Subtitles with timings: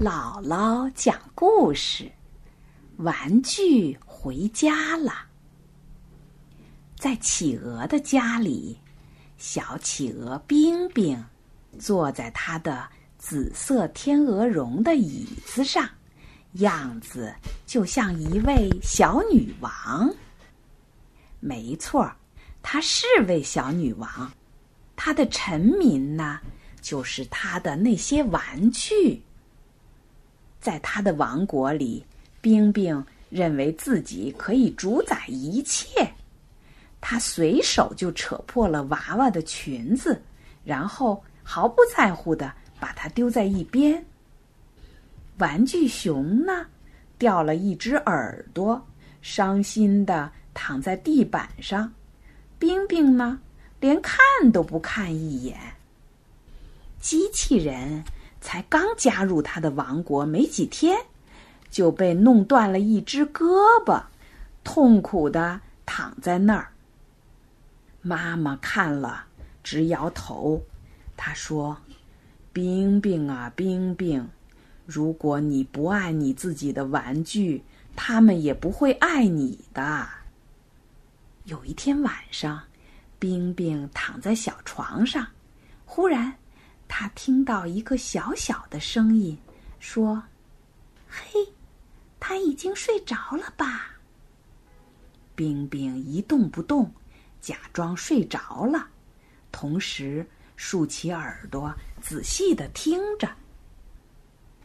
[0.00, 2.10] 姥姥讲故事：
[2.96, 5.12] 玩具回家了。
[6.96, 8.76] 在企鹅的家里，
[9.38, 11.24] 小企鹅冰冰
[11.78, 12.88] 坐在他的
[13.18, 15.88] 紫色天鹅绒的椅子上，
[16.54, 17.32] 样子
[17.64, 20.12] 就像一位小女王。
[21.38, 22.10] 没错，
[22.60, 24.32] 她是位小女王。
[24.96, 26.40] 她的臣民呢，
[26.82, 29.22] 就是她的那些玩具。
[30.64, 32.02] 在他的王国里，
[32.40, 36.10] 冰冰认为自己可以主宰一切。
[37.02, 40.18] 他随手就扯破了娃娃的裙子，
[40.64, 42.50] 然后毫不在乎的
[42.80, 44.02] 把它丢在一边。
[45.36, 46.64] 玩具熊呢，
[47.18, 48.82] 掉了一只耳朵，
[49.20, 51.92] 伤心的躺在地板上。
[52.58, 53.38] 冰冰呢，
[53.80, 54.16] 连看
[54.50, 55.58] 都不看一眼。
[57.00, 58.02] 机器人。
[58.54, 60.96] 才刚加入他的王国没几天，
[61.70, 63.44] 就被弄断了一只胳
[63.84, 64.00] 膊，
[64.62, 66.68] 痛苦的躺在那儿。
[68.00, 69.24] 妈妈看了
[69.64, 70.62] 直摇头，
[71.16, 71.76] 她说
[72.54, 74.28] ：“冰冰啊，冰冰，
[74.86, 77.64] 如果你不爱你自己的玩具，
[77.96, 80.08] 他们也不会爱你的。”
[81.46, 82.62] 有一天晚上，
[83.18, 85.26] 冰冰躺在小床上，
[85.84, 86.32] 忽然。
[86.96, 89.36] 他听到一个小小的声音，
[89.80, 90.22] 说
[91.10, 91.44] ：“嘿，
[92.20, 93.96] 他已经睡着了吧？”
[95.34, 96.88] 冰冰一动不动，
[97.40, 98.86] 假装睡着了，
[99.50, 103.28] 同时竖起耳朵，仔细的听着。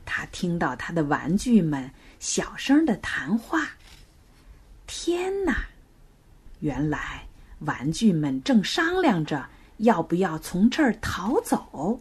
[0.06, 3.68] 他听到他的玩具们小声的谈话。
[4.86, 5.64] 天哪！
[6.60, 7.28] 原来
[7.62, 12.00] 玩具们正商量着要不要从这儿逃走。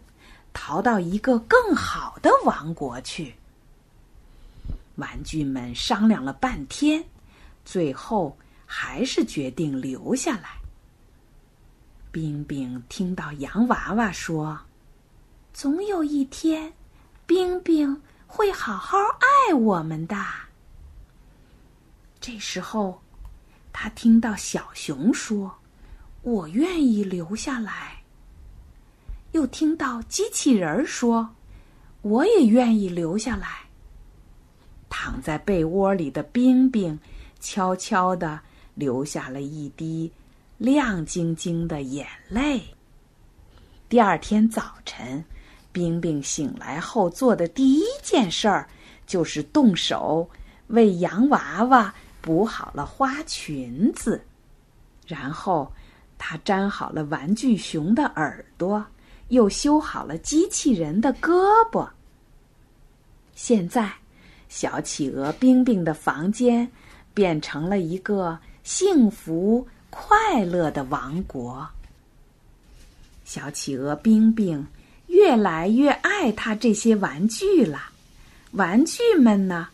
[0.60, 3.32] 逃到一个更好的王国去。
[4.96, 7.02] 玩具们商量了半天，
[7.64, 10.58] 最后还是决定留下来。
[12.10, 14.58] 冰冰听到洋娃娃说
[15.54, 16.72] ：“总有一天，
[17.24, 20.16] 冰冰会好好爱我们的。”
[22.20, 23.00] 这时候，
[23.72, 25.56] 他听到小熊说
[26.22, 27.96] ：“我愿意留下来。”
[29.32, 31.28] 又听到机器人儿说
[32.02, 33.48] ：“我也愿意留下来。”
[34.88, 36.98] 躺在被窝里的冰冰
[37.40, 38.40] 悄悄的
[38.74, 40.10] 流下了一滴
[40.56, 42.62] 亮晶晶的眼泪。
[43.88, 45.24] 第二天早晨，
[45.72, 48.68] 冰冰醒来后做的第一件事儿
[49.06, 50.28] 就是动手
[50.68, 54.24] 为洋娃娃补好了花裙子，
[55.06, 55.70] 然后
[56.16, 58.84] 她粘好了玩具熊的耳朵。
[59.28, 61.88] 又修好了机器人的胳膊。
[63.34, 63.92] 现在，
[64.48, 66.70] 小企鹅冰冰的房间
[67.14, 71.68] 变成了一个幸福快乐的王国。
[73.24, 74.66] 小企鹅冰冰
[75.06, 77.80] 越来越爱他这些玩具了，
[78.52, 79.68] 玩具们呢，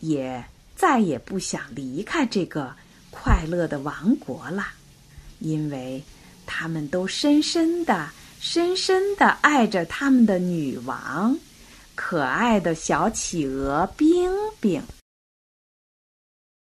[0.00, 0.44] 也
[0.74, 2.74] 再也不想离开这个
[3.10, 4.66] 快乐的王国了，
[5.38, 6.02] 因为
[6.44, 8.10] 他们都深深的。
[8.40, 11.36] 深深的爱着他们的女王，
[11.94, 14.82] 可爱的小企鹅冰冰。